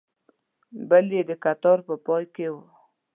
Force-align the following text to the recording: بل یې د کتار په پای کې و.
بل 0.89 1.05
یې 1.15 1.21
د 1.29 1.31
کتار 1.43 1.77
په 1.87 1.95
پای 2.05 2.23
کې 2.35 2.47
و. 2.53 2.55